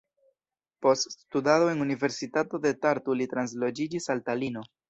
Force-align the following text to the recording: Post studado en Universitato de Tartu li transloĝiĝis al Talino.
Post 0.85 1.11
studado 1.15 1.69
en 1.75 1.85
Universitato 1.87 2.63
de 2.67 2.73
Tartu 2.87 3.19
li 3.21 3.31
transloĝiĝis 3.37 4.15
al 4.17 4.29
Talino. 4.33 4.69